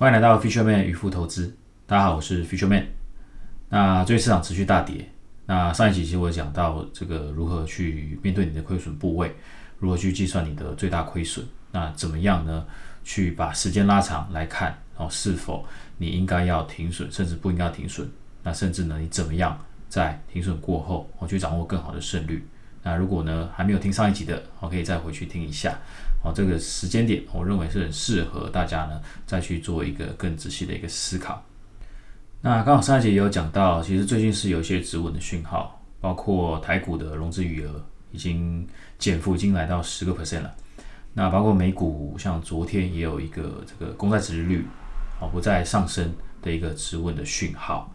[0.00, 1.54] 欢迎来到 Fisherman 渔夫投资。
[1.86, 2.86] 大家好，我是 Fisherman。
[3.68, 5.06] 那最近市场持续大跌。
[5.44, 9.36] 那上一集其实我讲到这个如何去面对你的亏损部位，
[9.78, 11.46] 如何去计算你的最大亏损。
[11.70, 12.64] 那怎么样呢？
[13.04, 15.66] 去把时间拉长来看，然后，是否
[15.98, 18.08] 你应该要停损，甚至不应该停损？
[18.42, 22.42] 那甚至呢，你怎么样在停损过后，我去掌握更好的胜率？
[22.82, 25.78] 那如果呢还没有听上一集的，我可以再回去听一下。
[26.22, 31.42] 哦，这个时间点，我认为是很适合大家呢再去做一个更仔细的一个思考。
[32.42, 38.66] 那刚好上一节也有讲到，其实最近是有一些止稳的讯号，包括台股的融资余额已经
[38.98, 40.54] 减幅已经来到十个 percent 了。
[41.12, 44.66] 那包括美股，像昨天也有一个这个公债殖利率
[45.20, 47.90] 哦不再上升的一个止稳的讯号。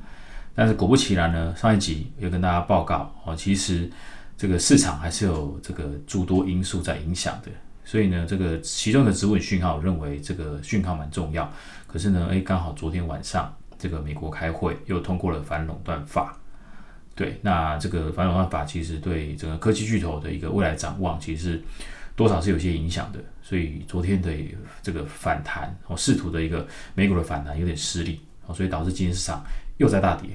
[0.53, 3.89] 但是果不其然呢，上一集有跟大家报告哦，其实
[4.37, 7.49] 这个市场还是有这个诸多因素在影响的。
[7.85, 11.49] 所以呢，这个其中的止稳讯号，我认为这个讯号蛮重要。
[11.85, 16.35] 可是呢，诶，刚好昨天晚上这个美国开会又通过了反垄断法，
[17.13, 21.61] 对，那这个反垄断法其实对整个科技巨头的一个未来展望，其实
[22.15, 23.19] 多少是有些影响的。
[23.41, 24.31] 所以昨天的
[24.81, 28.19] 这个反弹，哦，试图的一个美股的反弹有点失利，
[28.51, 29.45] 所以导致今天市场
[29.77, 30.31] 又在大跌。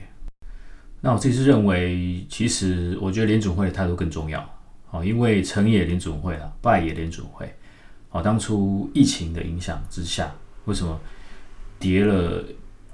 [1.01, 4.49] 那我这次认为，其实我觉得联储会的态度更重要。
[4.91, 7.49] 哦，因为成也联准会了，败也联准会。
[8.11, 11.01] 哦，当初疫情的影响之下，为什么
[11.79, 12.45] 跌了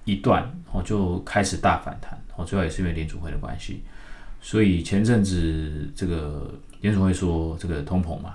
[0.04, 2.22] 一段，哦就开始大反弹？
[2.36, 3.82] 哦，主要也是因为联准会的关系。
[4.42, 8.34] 所以前阵子这个联准会说这个通膨嘛，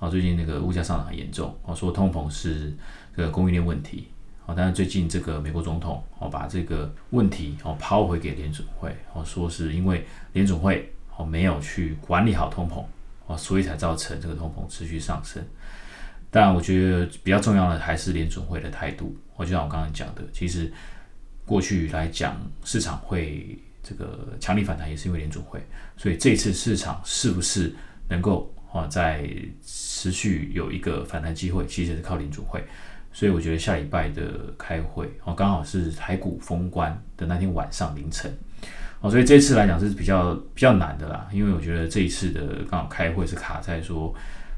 [0.00, 2.74] 哦最近那个物价上涨很严重，哦说通膨是
[3.16, 4.08] 这个供应链问题。
[4.46, 10.92] 哦，但是最近这个美国总统哦把这个问题哦抛回给联准会，哦说是因为联准会。
[11.18, 12.84] 哦，没有去管理好通膨，
[13.26, 15.44] 哦，所以才造成这个通膨持续上升。
[16.30, 19.16] 但我觉得比较重要的还是联准会的态度。
[19.36, 20.72] 我就像我刚刚讲的，其实
[21.44, 25.60] 过去来讲，市场会这个强力反弹，也是因为联准会。
[25.96, 27.74] 所以这次市场是不是
[28.08, 29.28] 能够哦在
[29.64, 32.62] 持续有一个反弹机会，其实是靠联准会。
[33.12, 38.32] 所以我觉得下礼拜的开会，哦，刚好是台股封关的那天晚上凌晨。
[39.00, 44.12] 哦，所以这次来讲是比较比较难的啦，因为我觉得这一次的刚好开会是卡在说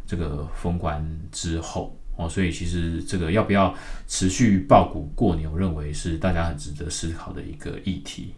[0.07, 3.75] 这个封关之后哦，所以其实这个要不要
[4.07, 8.35] 持续爆股过年，我认为是大家很值得思考的一个议题。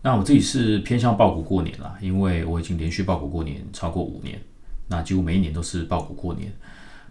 [0.00, 4.38] 那我自己是偏向爆股过年啦，因为我已经连续爆股过年超过五年，
[4.88, 6.52] 那几乎每一年都是爆股过年。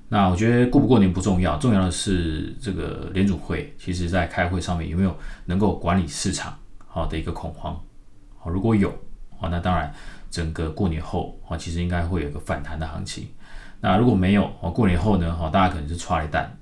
[0.09, 6.55] 那我觉得过不过年不重要，重要的是这个联储会其实在开会上面有没有能够管理市场
[6.85, 7.79] 好的一个恐慌。
[8.43, 8.89] 哦，如果有
[9.39, 9.93] 哦，那当然
[10.29, 13.27] 整个过年后哦，其实应该会有个反弹的行情。
[13.81, 16.55] 那如果没有哦，过年后呢，哦，大家可能是踹一蛋。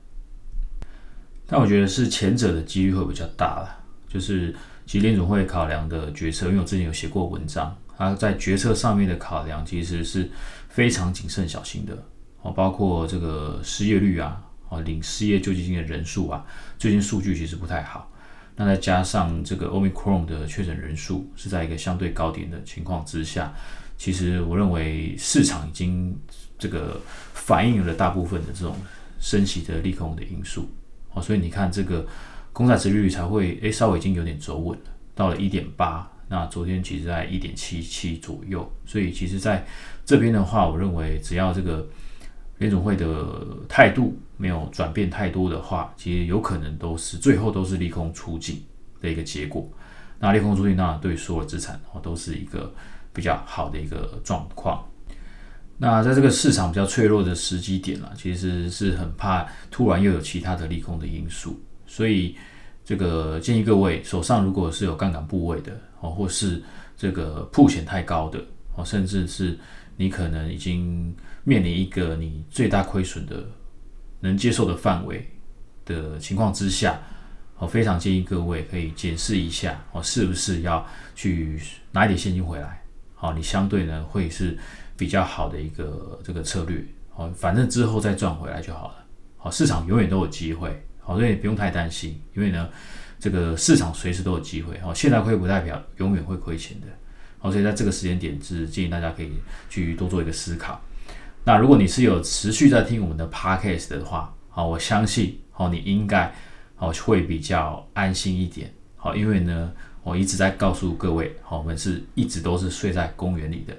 [1.47, 3.77] 但我觉得是前者的几率会比较大了。
[4.07, 4.53] 就是
[4.85, 10.29] 其实联总会考量的决策，因为我之前有写过文章，它在决策上面的考量其实是
[10.67, 11.97] 非常谨慎小心的。
[12.41, 16.45] 哦，包括这个失业率啊，哦，领失业救济金的人数啊，
[16.77, 18.10] 最近数据其实不太好。
[18.61, 23.51] 那再加上这个 Omicron 的确诊人数是在一个相对高点的情况之下，
[23.97, 26.15] 其实我认为市场已经
[26.59, 27.01] 这个
[27.33, 28.75] 反映了大部分的这种
[29.19, 30.69] 升息的利空的因素
[31.11, 32.05] 哦，所以你看这个
[32.53, 34.85] 公债殖利率才会诶稍微已经有点走稳了，
[35.15, 39.65] 到了一点八，那昨天其实在一点七七左右，所以其实在
[40.05, 41.87] 这边的话，我认为只要这个。
[42.61, 43.25] 联总会的
[43.67, 48.63] 态度没有转变太多的话，其实有可能都是最后都是利空出尽
[49.01, 49.67] 的一个结果。
[50.19, 52.71] 那利空出尽，那对所有资产哦都是一个
[53.11, 54.87] 比较好的一个状况。
[55.79, 62.35] 那在这个市场比较脆弱的时机点了，其实是很怕突然又有其他的利空的因素，所以
[62.85, 66.61] 这个建议各位手上如果是有杠杆部位的哦，或是
[66.95, 68.39] 这个铺险太高的
[68.75, 69.57] 哦，甚至是。
[69.97, 73.45] 你可能已经面临一个你最大亏损的
[74.19, 75.29] 能接受的范围
[75.85, 76.99] 的情况之下，
[77.57, 80.85] 我非常建议各位可以检视一下，哦，是不是要
[81.15, 81.59] 去
[81.91, 82.83] 拿一点现金回来？
[83.15, 84.57] 好，你相对呢会是
[84.97, 86.83] 比较好的一个这个策略，
[87.15, 89.05] 哦，反正之后再赚回来就好了。
[89.37, 92.69] 好，市场永远都有机会，好，所以不用太担心，因为呢，
[93.19, 96.87] 这个市场随时都有机会，哦，现在亏不代表永远会亏钱的。
[97.39, 99.31] 好，所以在这个时间点是建议大家可以
[99.67, 100.79] 去多做一个思考。
[101.43, 106.31] 那如果你是有持续在听我们的 podcast 的话，好，我相信好，你应该
[106.75, 108.71] 好会比较安心一点。
[108.95, 109.71] 好，因为呢，
[110.03, 113.73] 我一直在告诉各位，好，我们是一直都是睡在公园里的。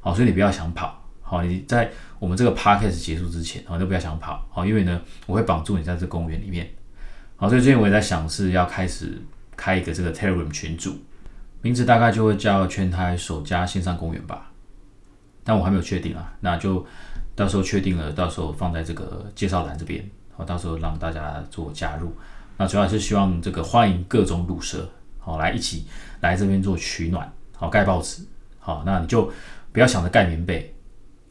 [0.00, 1.00] 好，所以你不要想跑。
[1.22, 4.44] 好，你在我们这个 podcast 结束之前，好，都不要想跑。
[4.50, 6.68] 好，因为呢，我会绑住你在这公园里面。
[7.36, 9.22] 好，所以最近我也在想是要开始
[9.56, 10.98] 开一个这个 Telegram 群组，
[11.62, 14.50] 名字大概就会叫全台首家线上公园吧，
[15.44, 16.84] 但我还没有确定啊，那就
[17.36, 20.04] 到时候确定了，到时候放在这个介绍栏这边，
[20.34, 22.12] 好，到时候让大家做加入。
[22.56, 24.88] 那主要是希望这个欢迎各种乳蛇，
[25.18, 25.86] 好来一起
[26.20, 28.22] 来这边做取暖，好盖报纸，
[28.58, 29.30] 好，那你就
[29.72, 30.72] 不要想着盖棉被，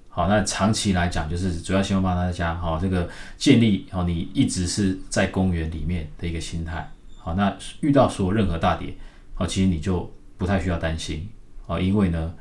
[0.10, 8.94] 好，那长期来讲就是主要希望帮大家，好这个建立好你一直是在公园里面的一个心态，好，那遇到所有任何大跌，
[9.33, 11.30] 好，其实你就不太需要担心，
[11.65, 12.33] 好，因为呢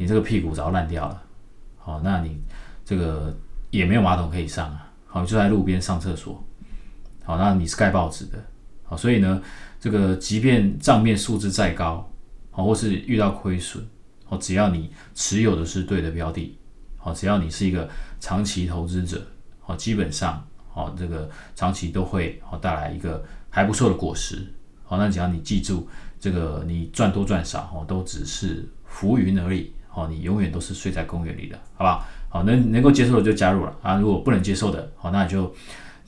[0.00, 1.22] 你这个屁股早烂掉了，
[1.76, 2.42] 好，那你
[2.86, 3.36] 这个
[3.68, 6.42] 也没有马桶可以上啊，好，就在路边上厕所。
[7.22, 8.42] 好，那你是盖报纸的，
[8.82, 9.42] 好，所以呢，
[9.78, 12.10] 这个即便账面数字再高，
[12.50, 13.84] 好，或是遇到亏损，
[14.24, 16.58] 好，只要你持有的是对的标的，
[16.96, 17.86] 好，只要你是一个
[18.20, 19.22] 长期投资者，
[19.60, 24.50] 好，基本上，好，这个长期都会好带来一个还不错的果实，
[24.82, 25.86] 好，那只要你记住，
[26.18, 32.06] 这个你赚多赚少，哦，都只是浮云而已，好，你永远都是睡在公园里的，好不好？
[32.28, 35.54] 好，能能够接受的就加入了啊，如果不能接受的，好，那就。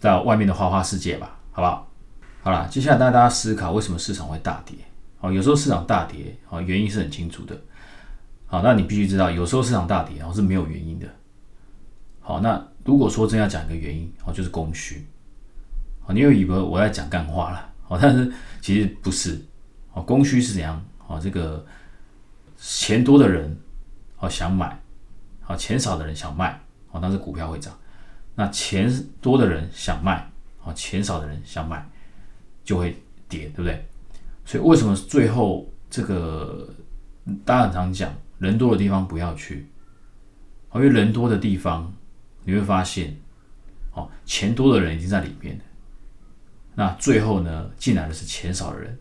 [0.02, 1.88] 到外面的花花世界吧，好不好？
[2.42, 4.76] 好了，接下来大家思考为什么市场会大跌。
[5.20, 7.56] 哦，有时候市场大跌，哦，原因是很清楚的。
[8.46, 11.06] 好，那你必须知道，有时候市场大跌，然后是没有原因的。
[12.20, 15.06] 好，那如果说真要讲一个原因，哦，就是供需。
[16.06, 19.40] 哦，你又以为我在讲干话了，好，但是其实不是。
[19.92, 20.84] 哦，供需是怎样？
[21.06, 21.64] 哦，这个
[22.58, 23.56] 钱多的人
[24.22, 24.80] 哦想买，
[25.40, 27.76] 好，钱少的人想卖，好，那是股票会涨。
[28.36, 28.88] 那钱
[29.20, 30.14] 多的人想卖，
[30.64, 31.84] 啊，钱少的人想买，
[32.62, 32.96] 就会
[33.28, 33.84] 跌，对不对？
[34.44, 36.72] 所以为什么最后这个
[37.44, 39.68] 大家很常讲，人多的地方不要去，
[40.72, 41.92] 因为人多的地方
[42.44, 43.16] 你会发现，
[43.92, 45.64] 哦，钱多的人已经在里面了，
[46.76, 48.96] 那最后呢进来的是钱少的人，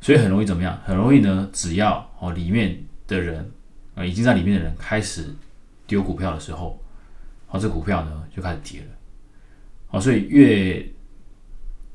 [0.00, 0.80] 所以很容易怎么样？
[0.84, 3.50] 很容易呢，只要哦里面的人
[3.94, 5.34] 啊已经在里面的人开始
[5.86, 6.80] 丢股票的时候。
[7.46, 8.86] 好，这股票呢就开始跌了。
[9.88, 10.88] 好，所以越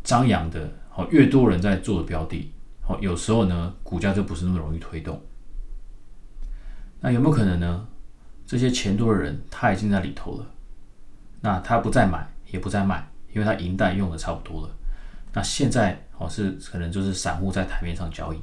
[0.04, 2.52] 张扬的，好越多人在做的标的，
[2.82, 5.22] 好有时候呢股价就不是那么容易推动。
[7.00, 7.88] 那有没有可能呢？
[8.46, 10.46] 这些钱多的人他已经在里头了，
[11.40, 14.76] 那他不再买也不再卖，因为他银弹用的差不多了。
[15.34, 18.40] 那现在哦是可能就是散户在台面上交易。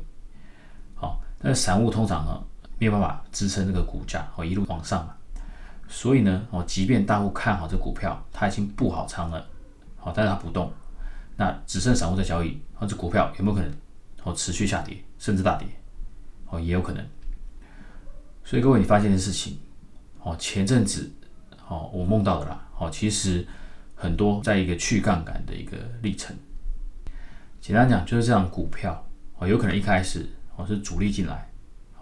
[0.94, 2.42] 好，但是散户通常呢
[2.90, 5.14] 没有办法支撑这个股价，哦一路往上嘛。
[5.88, 9.46] 所以呢，哦，即便大户看好这股票，他已经布好仓了，
[9.96, 10.72] 好，但是他不动，
[11.36, 13.70] 那只剩散户在交易，哦，这股票有没有可能
[14.24, 15.68] 哦持续下跌，甚至大跌？
[16.48, 17.06] 哦，也有可能。
[18.44, 19.58] 所以各位，你发现的事情，
[20.22, 21.10] 哦，前阵子，
[21.68, 23.46] 哦，我梦到的啦，哦，其实
[23.94, 26.34] 很多在一个去杠杆的一个历程。
[27.60, 29.06] 简单讲，就是这样股票，
[29.36, 30.26] 哦，有可能一开始
[30.56, 31.51] 哦是主力进来，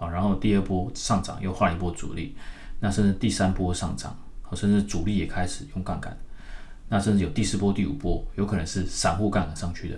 [0.00, 2.34] 好，然后第二波上涨又换一波主力。
[2.80, 4.16] 那甚至第三波上涨，
[4.54, 6.16] 甚至主力也开始用杠杆，
[6.88, 9.96] 那甚至有第四波、第五波，有可能是散户杠杆上去的。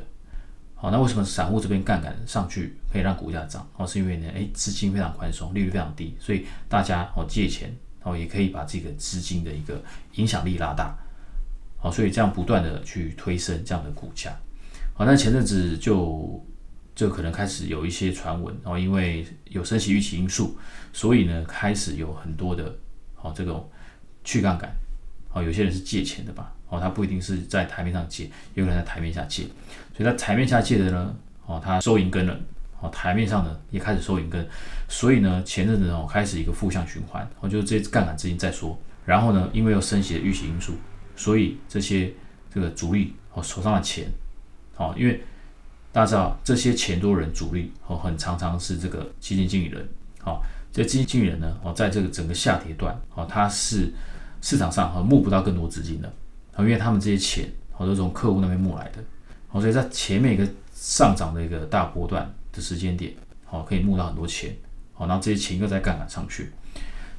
[0.75, 3.65] 好，那为什么散户这边杠杆上去可以让股价涨？
[3.77, 9.81] 哦，是因为呢，哎，资金非常宽松，利率非常低，所以大家哦借钱哦也可以把这个资金的一个
[10.15, 10.93] 影响力拉大。
[11.79, 14.37] 好，所以这样不断的去推升这样的股价。
[14.95, 16.45] 好，那前阵子就。
[16.95, 20.59] 就可能开始有一些传闻，然后因为有升息预期因素，
[20.93, 22.75] 所以呢开始有很多的，
[23.15, 23.67] 好这种
[24.23, 24.71] 去杠杆，
[25.31, 29.45] 好有些人是借钱的吧，哦他不一定是在台面上借，有可能在台面下借，
[29.97, 32.39] 所以在台面下借的呢，哦他收银根了，
[32.81, 34.47] 哦台面上呢也开始收银根，
[34.87, 40.75] 所以呢前阵子哦开始一个负向循环，哦就是这杠杆资金在说，然后呢因为有升息的预期因素，
[41.17, 42.13] 所以这些
[42.53, 44.07] 这个主力哦手上的钱，
[44.77, 45.23] 哦因为。
[45.93, 49.87] 大家知道这些钱多人主力哦，很常常是这个基金经理人，
[50.21, 53.93] 好，这基金经理人呢，哦，在这个整个下跌段，哦，他是
[54.41, 56.11] 市场上哦募不到更多资金的，
[56.55, 57.47] 哦，因为他们这些钱
[57.77, 59.05] 哦都从客户那边募来的，
[59.51, 63.13] 哦，所以在前面一个上涨的一个大波段的时间点，
[63.51, 64.57] 哦，可以募到很多钱，
[64.97, 66.51] 哦，然后这些钱又在杠杆上去，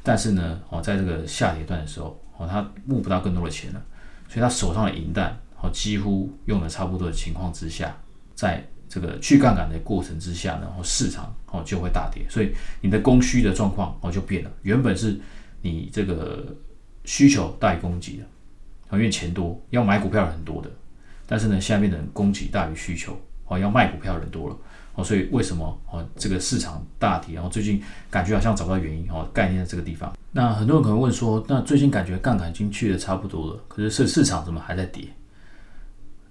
[0.02, 3.82] 但是呢，哦，在这个下跌段的时候，哦，他募不到更多的钱了，
[4.28, 7.96] 所以他手上的银弹，哦，几乎用的差不多的情况之下。
[8.36, 14.52] 在这个去杠杆的过程之下，然后市场哦就会大跌，所以你的供需的状况哦就变了。
[14.62, 15.20] 原本是
[15.62, 16.56] 你这个
[17.06, 18.24] 需求大于供给的，
[18.92, 20.70] 因为钱多要买股票很多的，
[21.26, 24.58] 但是呢下面的人供给大于需求哦要卖股票人多了
[24.96, 27.34] 哦，所以为什么哦这个市场大跌？
[27.34, 30.16] 然后最近感觉好像找不到原因哦，概念在这个地方。
[30.32, 35.08] 那很多人可能问说，那最近感觉杠杆已经去的差不多了，可是市市场怎么还在跌？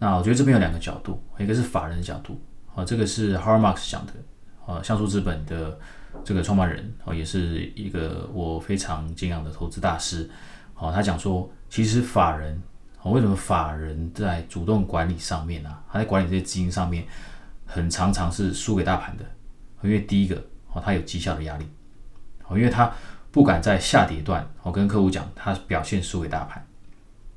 [0.02, 2.36] 那我觉得这边有两个角度，一个是法人的角度，
[2.74, 4.12] 啊，这个是 h a r m a r k 讲的，
[4.66, 5.78] 啊，像素资本的
[6.24, 10.28] 这个创办人，啊，也是一个我非常敬仰的投资大师，
[10.74, 12.60] 啊，他讲说，其实法人，
[13.00, 17.06] 啊，为什么法人在主动管理上面啊，他在管理这些资金上面，
[17.64, 19.24] 很常常是输给大盘的，
[19.82, 20.34] 因为第一个，
[20.74, 21.66] 啊，他有绩效的压力，
[22.48, 22.92] 哦，因为他
[23.30, 26.60] 不敢在下跌段，我跟客户讲，他表现输给大盘。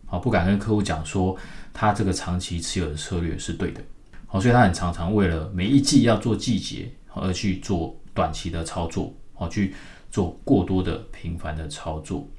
[0.08, 1.36] 好，不敢跟客户讲说
[1.74, 3.82] 他这个长期持有的策略是对的，
[4.28, 9.74] 好，所以他很常常为了每一季要做季节而去做短期的操作，好，去
[10.12, 12.30] 做过多的频繁的操作，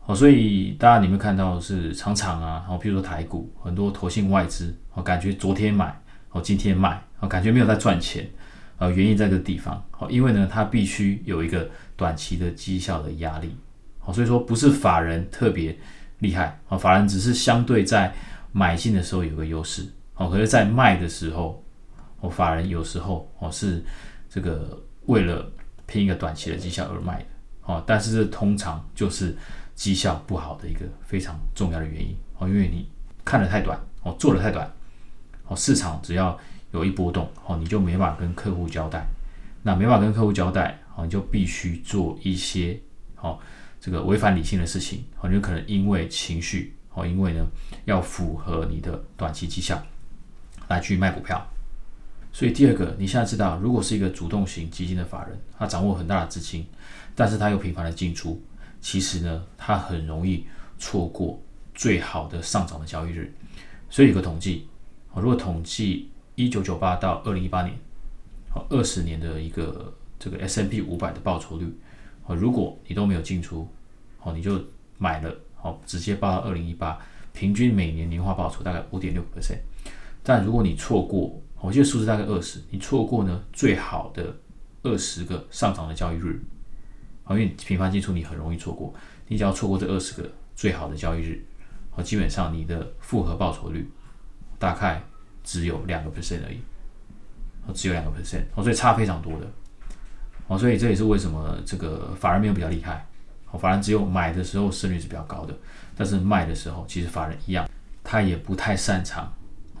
[0.00, 5.94] 好，所以大家你们看到是常常啊，好，比如说台股很多投信外资，我感觉昨天买，
[6.30, 8.26] 好，今天卖，好，感觉没有在赚钱，
[8.78, 13.54] 呃，原因在这个地方，好，因为呢，它必须有一个短期的绩效的压力，
[13.98, 15.76] 好，所以说不是法人特别。
[16.18, 16.78] 厉害啊！
[16.78, 18.12] 法人只是相对在
[18.52, 21.62] 买进的时候有个优势哦，可是，在卖的时候，
[22.20, 23.84] 哦，法人有时候哦是
[24.30, 25.46] 这个为了
[25.84, 27.26] 拼一个短期的绩效而卖的
[27.66, 29.36] 哦，但是这通常就是
[29.74, 32.88] 绩效不好的一个非常重要的原因哦，因为你
[33.24, 34.70] 看的太短哦，做的太短
[35.48, 36.38] 哦，市场只要
[36.72, 39.06] 有一波动哦，你就没法跟客户交代，
[39.62, 42.80] 那没法跟客户交代哦，你就必须做一些
[43.20, 43.38] 哦。
[43.80, 47.46] 这个违反理性的事情，很有可能因为情绪，哦，因为呢
[47.84, 49.80] 要符合你的短期绩效
[50.68, 51.46] 来去卖股票。
[52.32, 56.66] 所以第二个，你现在知道，如果是一个主动型基金的法人，他掌握很大的资金，
[57.14, 58.42] 但是他又频繁的进出，
[58.80, 60.44] 其实呢，他很容易
[60.78, 61.42] 错过
[61.74, 63.32] 最好的上涨的交易日。
[63.88, 64.68] 所以有个统计，
[65.14, 67.74] 如果统计一九九八到二零一八年，
[68.52, 71.74] 哦，二十年的一个这个 S M P 五百的报酬率，
[72.26, 73.66] 哦，如果你都没有进出，
[74.22, 74.60] 哦，你就
[74.98, 76.98] 买了，哦，直接报到二零一八，
[77.32, 79.58] 平均每年年化报酬大概五点六 percent。
[80.22, 84.36] 但如果你错过，我记得数字大概二十，你错过呢最好的
[84.82, 86.40] 二十个上涨的交易日，
[87.24, 88.92] 啊，因为频繁进出你很容易错过，
[89.28, 91.44] 你只要错过这二十个最好的交易日，
[91.94, 93.88] 哦，基本上你的复合报酬率
[94.58, 95.02] 大概
[95.44, 96.58] 只有两个 percent 而已，
[97.66, 99.46] 哦，只有两个 percent，哦，所以差非常多的，
[100.48, 103.06] 哦，所以这也是为什么这个法人没有比较厉害。
[103.50, 105.54] 哦法人只有买的时候胜率是比较高的，
[105.96, 107.68] 但是卖的时候，其实法人一样，
[108.02, 109.32] 他也不太擅长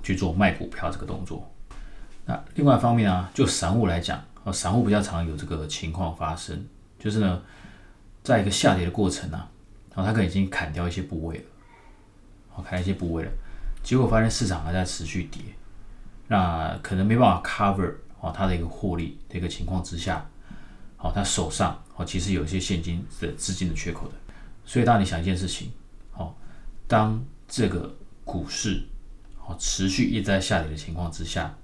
[0.02, 1.50] 去做卖股票这个动作。
[2.24, 6.64] 那另外一方面啊，就散户来讲，哦，散户比较常有这个情况发生，
[6.98, 7.42] 就是呢，
[8.22, 9.48] 在一个下跌的过程啊，
[9.94, 11.44] 然后他可能已经砍掉一些部位了，
[12.54, 13.30] 哦，砍一些部位了，
[13.82, 15.42] 结果发现市场还在持续跌，
[16.28, 20.24] 那可能没办法 cover 哦他的一个获利的一个情况之下，
[21.08, 21.82] 哦，他手上。
[21.98, 24.14] 哦，其实有一些现金的资金的缺口的，
[24.66, 25.72] 所以当你想一件事情，
[26.12, 26.34] 哦，
[26.86, 27.90] 当这个
[28.22, 28.84] 股市
[29.46, 31.54] 哦持续一直在下跌的情况之下，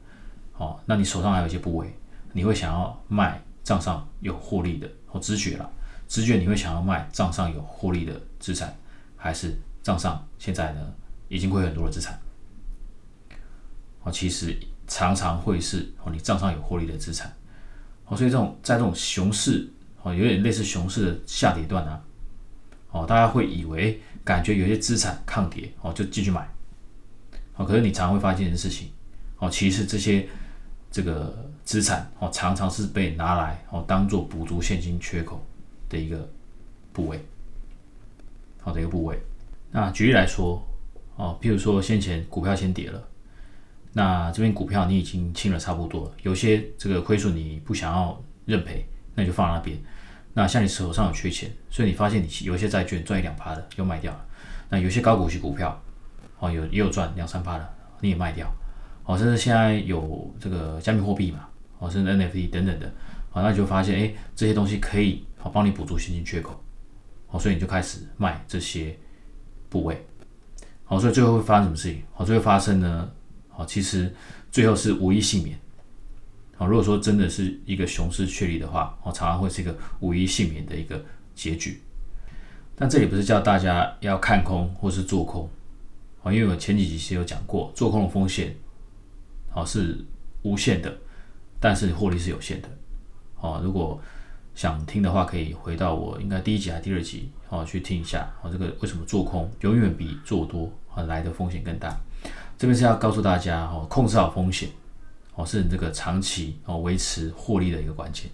[0.56, 1.94] 哦，那你手上还有一些部位，
[2.32, 5.70] 你会想要卖账上有获利的，哦，直觉了，
[6.08, 8.75] 直觉你会想要卖账上有获利的资产，
[9.18, 10.80] 还是账上现在呢
[11.28, 12.18] 已经亏很多的资产？
[14.02, 17.30] 哦，其实常常会是哦你账上有获利的资产，
[18.16, 19.69] 所以这种在这种熊市。
[20.04, 22.02] 哦，有点类似熊市的下跌段啊，
[22.90, 26.45] 哦，大家会以为感觉有些资产抗跌，哦，就继续买，
[27.54, 28.88] 哦，可是你常会发现一件事情，
[29.38, 30.26] 哦，其实这些
[30.90, 35.40] 这个资产，哦，常常是被拿来哦当做补足现金缺口
[35.88, 36.28] 的一个
[36.92, 37.25] 部位，
[38.61, 39.16] 好的一个部位。
[39.71, 40.61] 那举例来说，
[41.14, 43.00] 哦，譬如说先前股票先跌了，
[43.92, 48.87] 那这边股票你已经清了差不多了，有些这个亏损你不想要认赔。
[49.14, 49.76] 那就放那边。
[50.32, 54.25] 那像你手上有缺钱，所以你发现你有一些债券赚一两趴的，又卖掉了。
[54.70, 55.78] 那有些高股息股票，
[56.38, 58.50] 哦，有也有赚两三趴的，你也卖掉。
[59.04, 61.46] 哦，甚至现在有这个加密货币嘛，
[61.78, 62.87] 哦，甚至 NFT 等等的，
[63.32, 66.58] 哦，那你就发现，哎，这些东西可以好帮你补足现金缺口。
[67.28, 68.99] 哦，所以你就开始卖这些
[69.68, 70.02] 部位。
[70.84, 72.02] 好，所以最后会发生什么事情？
[72.14, 73.11] 好，最后发生呢？
[73.52, 74.12] 好，其实
[74.50, 75.59] 最后是无一幸免。
[76.56, 81.02] 好如果说真的是一个熊市确立的话，哦，常常会是一个无一幸免的一个
[81.35, 81.80] 结局。
[82.75, 85.49] 但这里不是叫大家要看空或是做空，
[86.23, 88.54] 哦，因为我前几集是有讲过，做空的风险，
[89.54, 90.04] 哦是
[90.42, 90.97] 无限的，
[91.61, 92.68] 但是获利是有限的。
[93.40, 94.00] 哦，如果
[94.54, 101.99] 想听的话，可以回到我应该第一集还是第二集，哦去听一下，哦这个为什么做空永远比做多啊来的风险更大？
[102.62, 104.69] 这边是要告诉大家，哦控制好风险。
[105.35, 108.31] 哦，是你这个长期哦维持获利的一个关键，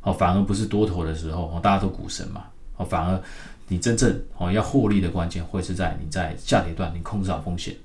[0.00, 2.44] 哦，反而不是多头的时候哦，大家都股神嘛，
[2.78, 3.22] 哦，反而
[3.66, 7.76] 你真正哦要获利的关键会是在你在下跌段你控制好风险，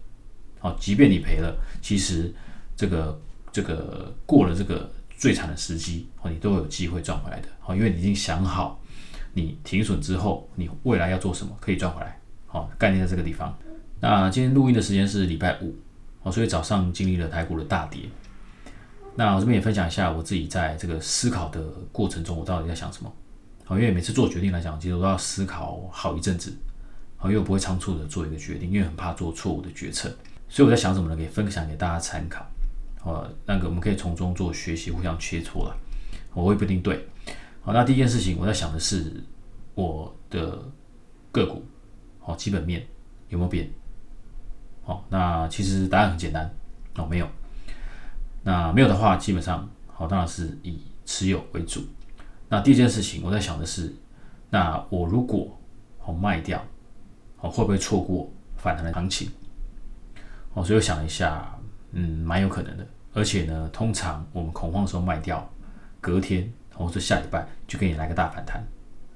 [0.61, 2.33] 哦，即便你赔了，其实
[2.77, 3.19] 这个
[3.51, 8.79] 这个过了这个最惨的时机，哦，你都有机会赚回来的，好，因为你已经想好，
[9.33, 13.53] 你停损之后，你未来要做什么可以赚回来，好，概念在这个地方。
[14.03, 15.73] 那今天录音的时间是礼拜五，
[16.23, 18.01] 哦，所以早上经历了台股的大跌。
[19.15, 23.09] 那我这边也分享一下我自己在这个思考的过程中，我到底在想什么。
[23.63, 26.53] 好，因为每次做决定来讲，其实我都要思考好一阵子，
[27.15, 30.13] 好，因为我不会仓促的做一个决定，因为很怕做错误的决策。
[30.49, 31.15] 所以我在想什么呢？
[31.15, 32.45] 可以分享给大家参考。
[33.05, 35.73] 哦，那个我们可以从中做学习，互相切磋了。
[36.33, 37.07] 我会不一定对。
[37.61, 39.23] 好，那第一件事情我在想的是
[39.75, 40.61] 我的
[41.31, 41.63] 个股，
[42.19, 42.85] 好，基本面
[43.29, 43.71] 有没有变？
[44.83, 46.49] 好，那其实答案很简单，
[46.95, 47.27] 哦，没有。
[48.43, 51.81] 那没有的话，基本上好，当然是以持有为主。
[52.49, 53.93] 那第一件事情，我在想的是，
[54.49, 55.47] 那我如果
[56.05, 56.61] 哦卖掉，
[57.39, 59.31] 哦会不会错过反弹的行情？
[60.53, 61.57] 哦，所以我想了一下，
[61.93, 62.85] 嗯，蛮有可能的。
[63.13, 65.49] 而且呢，通常我们恐慌的时候卖掉，
[66.01, 68.61] 隔天或者下礼拜就给你来个大反弹。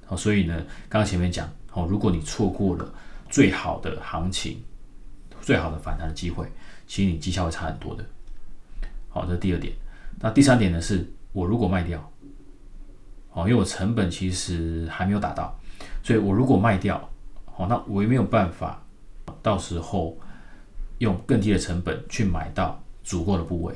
[0.08, 0.56] 哦，所以呢，
[0.88, 2.90] 刚刚前面讲，哦，如果你错过了
[3.28, 4.62] 最好的行情，
[5.48, 6.46] 最好的反弹的机会，
[6.86, 8.04] 其实你绩效会差很多的。
[9.08, 9.72] 好，这是第二点。
[10.20, 10.78] 那第三点呢？
[10.78, 11.98] 是我如果卖掉，
[13.32, 15.58] 哦，因为我成本其实还没有达到，
[16.02, 16.96] 所以我如果卖掉，
[17.56, 18.84] 哦，那我也没有办法，
[19.40, 20.18] 到时候
[20.98, 23.74] 用更低的成本去买到足够的部位。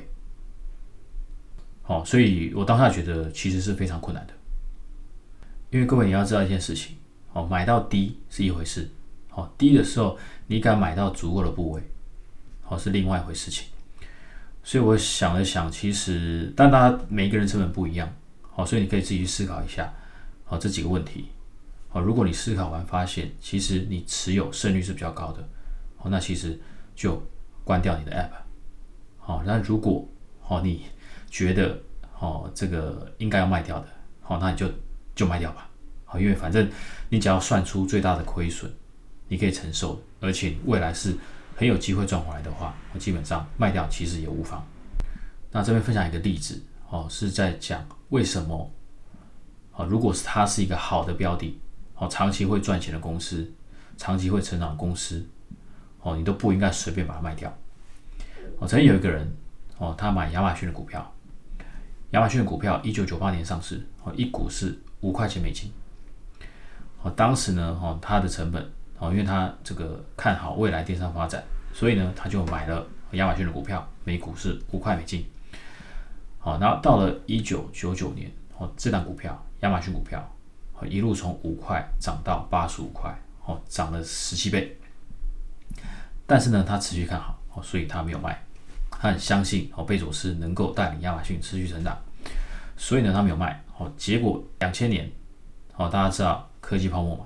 [1.80, 4.34] 好，所以我当下觉得其实是非常困难的。
[5.70, 6.96] 因为各位你要知道一件事情，
[7.32, 8.90] 哦，买到低是一回事，
[9.34, 11.82] 哦，低的时候你敢买到足够的部位，
[12.68, 13.66] 哦，是另外一回事情。
[14.64, 18.08] 所以我想了想，其实但大家每一个人成本不一样，
[18.52, 19.92] 好，所以你可以自己去思考一下，
[20.44, 21.30] 好这几个问题，
[21.88, 25.42] 好，如果你思考完发现，其实你持有胜率是比较高的，
[25.96, 26.60] 好，那其实
[26.94, 27.20] 就
[27.64, 28.30] 关掉你的 app，
[29.18, 30.08] 好，那如果
[30.40, 30.84] 好你
[31.28, 31.80] 觉得
[32.12, 33.88] 好这个应该要卖掉的，
[34.20, 34.70] 好，那你就
[35.16, 35.68] 就卖掉吧，
[36.04, 36.70] 好，因为反正
[37.08, 38.70] 你只要算出最大的亏损，
[39.32, 41.16] 你可以承受，而且未来是。
[41.54, 44.66] 很有机会赚回来的话，我基本上卖掉其实也无妨。
[45.50, 48.68] 那这边分享一个例子哦，是在讲为什么
[49.70, 51.60] 啊，如果是它是一个好的标的，
[51.94, 53.48] 哦，长期会赚钱的公司，
[53.98, 55.24] 长期会成长的公司，
[56.00, 57.54] 哦，你都不应该随便把它卖掉。
[58.58, 59.30] 哦，曾经有一个人
[59.76, 61.14] 哦，他买亚马逊的股票，
[62.12, 65.70] 亚马逊的股票一九九八年上市，哦，一股是五块钱美金。
[67.02, 68.68] 哦，当时呢，哦，它的成本。
[69.02, 71.42] 哦，因为他这个看好未来电商发展，
[71.74, 75.26] 所以呢，他就买了亚马逊的股票，每股是五块美金。
[76.38, 80.24] 好，然后到了一九九九年，哦，这档股票亚马逊股票，
[80.88, 83.12] 一路从五块涨到八十五块，
[83.44, 84.78] 哦，涨了十七倍。
[86.24, 88.40] 但是呢，他持续看好，哦，所以他没有卖，
[88.88, 92.00] 他很相信哦，贝佐斯能够带领亚马逊持续成长，
[92.76, 93.60] 所以呢，他没有卖。
[93.78, 95.10] 哦，结果两千年，
[95.74, 97.24] 哦，大家知道科技泡沫嘛？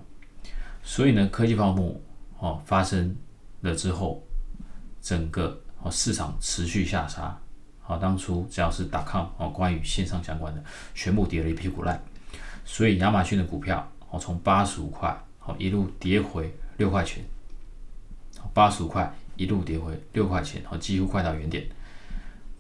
[0.89, 2.01] 所以呢，科技泡沫
[2.39, 3.15] 哦发生
[3.63, 4.25] 了之后，
[5.03, 7.37] 整个哦市场持续下杀。
[7.83, 12.01] 好，当初只要是打抗哦，关于线上相关的，全部跌了一屁股烂。
[12.65, 17.25] 所以亚马逊的股票哦，从八十五块哦一路跌回六块钱，
[18.55, 21.67] 八十五块一路跌回六块钱，哦几乎快到原点。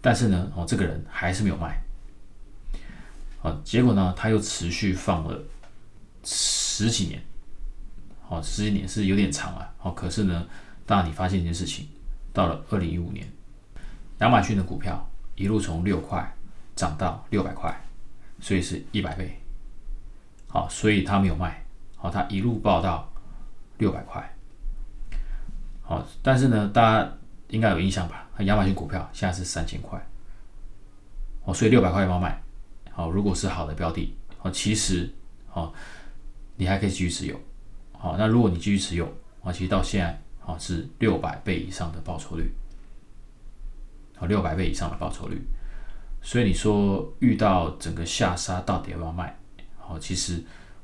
[0.01, 1.81] 但是呢，哦这个人还是没有卖。
[3.39, 5.41] 好，结果呢，他又持续放了
[6.25, 7.23] 十几年。
[8.29, 9.75] 哦，十几年是有点长啊。
[9.83, 10.47] 哦，可是呢，
[10.85, 11.87] 当你发现一件事情，
[12.33, 13.27] 到了二零一五年，
[14.19, 16.35] 亚马逊的股票一路从六块
[16.75, 17.75] 涨到六百块，
[18.41, 19.41] 所以是一百倍。
[20.49, 21.65] 好，所以他没有卖。
[21.97, 23.11] 好，他一路报到
[23.79, 24.37] 六百块。
[25.83, 27.13] 好，但是呢，大家
[27.49, 28.29] 应该有印象吧？
[28.41, 30.01] 亚马逊股票现在是三千块。
[31.45, 32.43] 哦，所以六百块要卖。
[32.91, 35.13] 好，如果是好的标的，哦，其实
[35.53, 35.73] 哦，
[36.57, 37.41] 你还可以继续持有。
[38.07, 39.05] 好，那如果你继续持有
[39.43, 42.49] 啊，其实到现在啊是六百倍以上的报酬率，
[44.17, 45.45] 啊，六百倍以上的报酬率。
[46.23, 49.37] 所以你说遇到整个下杀到底要不要卖？
[49.77, 50.41] 好，其实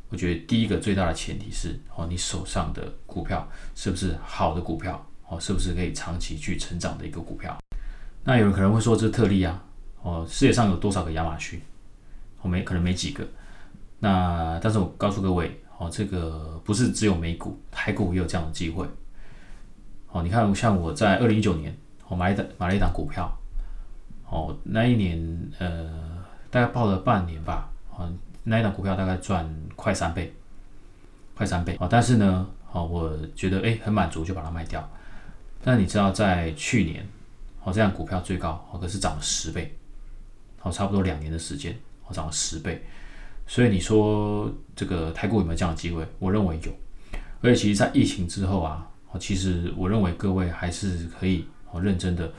[0.09, 5.07] 我觉得第一个最大的前提是哦，你手上的股票是不是好的股票？
[5.29, 7.57] 哦，是不是可以长期去成长的一个股票？
[8.25, 9.63] 那有人可能会说这是特例啊，
[10.03, 11.63] 哦，世界上有多少个亚马逊？
[12.41, 13.25] 我没可能没几个。
[14.01, 15.62] 那但是我告诉各位。
[15.83, 18.87] 哦，这个不是只有美股，台股也有这样的机会。
[20.13, 23.29] 哦，你看，像我在二零一九年，我买的买了一档股票，
[24.31, 28.09] 哦，那一年呃，大概报了半年吧，哦，
[28.45, 30.33] 那一档股票大概赚快三倍，
[31.35, 31.77] 快三倍。
[31.81, 34.89] 哦，但是呢，哦，我觉得哎很满足，就把它卖掉。
[35.65, 37.05] 但你知道在去年，
[37.65, 39.77] 哦，这样股票最高哦，可是涨了十倍，
[40.63, 42.85] 哦，差不多两年的时间，哦，涨了十倍。
[43.47, 46.07] 所以你说这个台股有没有这样的机会？
[46.19, 46.73] 我认为有。
[47.41, 52.33] 而且其实，在疫情之后啊，哦，其实我认为各位还是可以哦认真的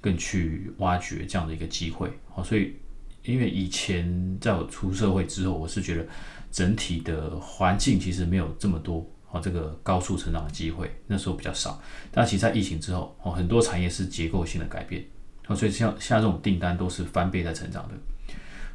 [0.00, 2.10] 更去挖掘这样的一个机会。
[2.34, 2.76] 哦，所以
[3.24, 6.06] 因为以前在我出社会之后，我是觉得
[6.52, 9.08] 整体的环境其实没有这么多。
[9.32, 15.04] 哦，这个高速成长的机会那时候比较少，但其实在疫情之后，哦，很多产业是结构性的改变，
[15.46, 17.94] 哦，所以像像这种订单都是翻倍在成长的，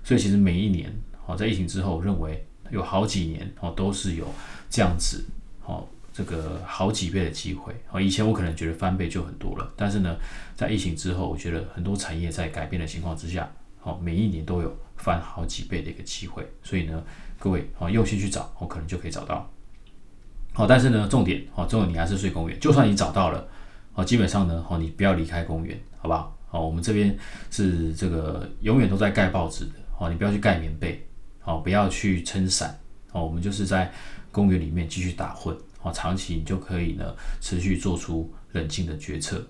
[0.01, 0.89] 所以其实每一年，
[1.25, 4.27] 哦，在疫情之后，认为有好几年，哦，都是有
[4.69, 5.23] 这样子，
[5.65, 10.15] 哦，这个好几倍的机会，哦，以前我可能觉得翻倍就很多了，但是呢，
[10.55, 13.51] 在疫情之后，我觉得很多产业在改变的情况之下，
[13.83, 17.03] 哦，每一年都有翻好几倍的一个机会，所以呢，
[17.39, 19.49] 各位，哦，用心去找，哦，可能就可以找到。
[20.53, 22.57] 好，但是呢，重点哦，重点你还是睡公园。
[22.59, 23.45] 就算你找到了，
[23.93, 26.37] 哦，基本上呢，哦，你不要离开公园，好不好？
[26.51, 27.13] 哦，我们这边
[27.51, 31.05] 是这个永远都在盖报纸的，哦，你不要去盖棉被，
[31.45, 32.77] 哦，不要去撑伞，
[33.11, 33.91] 哦，我们就是在
[34.31, 39.41] 公园里面继续打混，哦，长期你就可以呢，持续做出冷静的决策，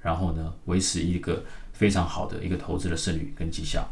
[0.00, 3.86] 然后呢，维持一个非常好的一个投资的胜率跟绩效。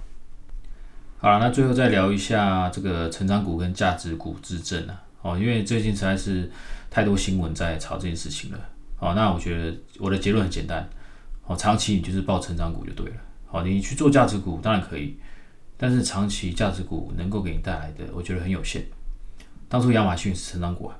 [1.18, 5.02] 好了，那最后再聊一下这个成长股跟价值股之争啊。
[5.22, 6.50] 哦，因为最近实在是
[6.88, 8.58] 太多新闻在炒这件事情了。
[8.98, 10.88] 哦，那我觉得我的结论很简单。
[11.46, 13.16] 哦，长期你就是报成长股就对了。
[13.46, 15.18] 好，你去做价值股当然可以，
[15.82, 18.84] 但是长期价值股能够给你带来的，我觉得很有限。
[19.66, 20.94] 当初亚马逊是成长股啊，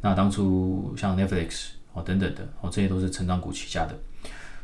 [0.00, 3.98] 那当初像 Netflix 哦等等的哦，这些都是成长股起家的。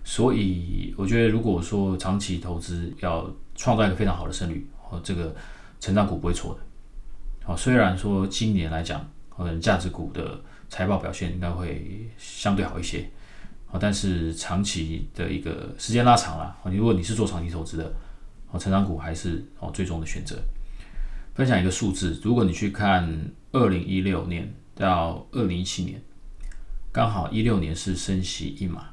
[0.04, 5.34] 所以我觉得，如果说长期投资要创造一个非常好的胜率，哦，这个
[5.80, 7.52] 成长股不会错的。
[7.52, 13.10] 哦，虽然说今年来讲，可能价值股的财报表现应该会相对好一些，
[13.72, 17.92] 哦，但是长期的一个时间拉长了，哦如果你是做长期投资的，
[18.52, 20.40] 哦，成长股还是哦最终的选择。
[21.34, 26.00] 分享一个数字，如果你去看二零一六年到二零一七年，
[26.92, 28.90] 刚好一六年是升息一码，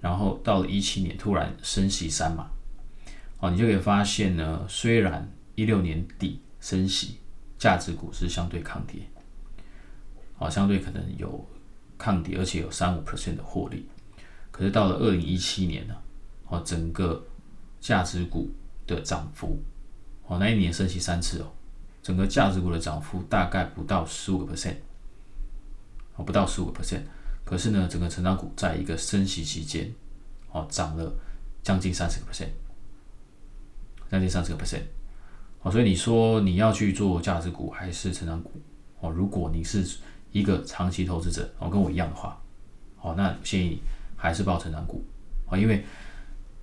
[0.00, 2.50] 然后到了一七年突然升息三码，
[3.40, 7.18] 哦，你就可以发现呢，虽然一六年底升息。
[7.58, 9.00] 价值股是相对抗跌，
[10.38, 11.44] 啊，相对可能有
[11.98, 13.84] 抗跌，而且有三五 percent 的获利。
[14.52, 15.96] 可是到了二零一七年呢，
[16.46, 17.20] 哦，整个
[17.80, 18.50] 价值股
[18.86, 19.60] 的涨幅，
[20.26, 21.52] 哦，那一年升息三次哦，
[22.02, 24.76] 整个价值股的涨幅大概不到十五个 percent，
[26.16, 27.02] 哦，不到十五个 percent。
[27.44, 29.90] 可是呢，整个成长股在一个升息期间，
[30.50, 31.10] 哦，涨了
[31.62, 32.50] 将近三十个 percent，
[34.10, 34.82] 将近三十个 percent。
[35.62, 38.52] 哦，所以你说你要去做价值股还是成长股？
[39.00, 39.82] 哦，如果你是
[40.30, 42.38] 一个长期投资者，哦，跟我一样的话，
[43.00, 43.82] 哦，那建议你
[44.16, 45.02] 还是报成长股，
[45.46, 45.84] 哦，因为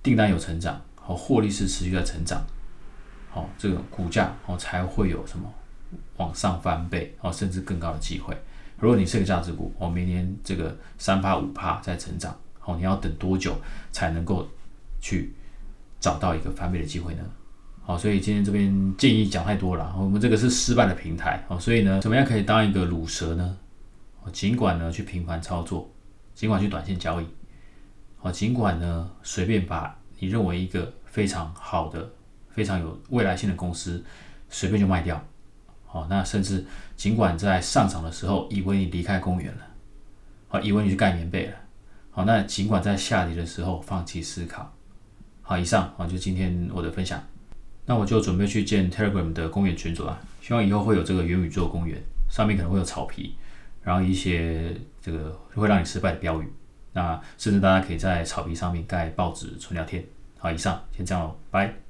[0.02, 2.44] 订单有成长，哦，获利是持续在成长，
[3.32, 5.52] 哦，这个股价哦才会有什么
[6.16, 8.36] 往上翻倍，哦，甚至更高的机会。
[8.78, 13.56] 如果你是个价值股，哦，明年这个三趴五趴在成长，哦，你要等多久
[13.92, 14.46] 才能够
[15.00, 15.32] 去
[15.98, 17.22] 找到一个翻倍的机会呢？
[17.82, 19.94] 好，所以今天这边建议讲太多了。
[19.96, 23.56] 我们这个是失败的平台，哦，所以呢，怎么样可以当一个卤蛇呢？
[24.24, 25.88] 哦，尽管呢去频繁操作，
[26.34, 27.26] 尽管去短线交易，
[28.20, 32.10] 哦，尽管呢随便把你认为一个非常好的、
[32.48, 34.04] 非常有未来性的公司
[34.48, 35.22] 随便就卖掉，
[35.84, 36.64] 好，那甚至
[36.96, 39.66] 尽管在上涨的时候以为你离开公园了，
[40.48, 41.54] 好，以为你去盖棉被了，
[42.10, 44.72] 好，那尽管在下跌的时候放弃思考，
[45.42, 47.22] 好，以上啊就今天我的分享。
[47.88, 51.96] 那我就准备去建 Telegram 的公园群组了，希望以后会有这个元宇宙公园，
[52.28, 53.36] 上面可能会有草皮，
[53.80, 56.52] 然后一些这个会让你失败的标语，
[56.96, 60.02] 那甚至大家可以在草皮上面盖报纸、纯聊天。
[60.38, 61.85] 好，以上先这样喽，拜。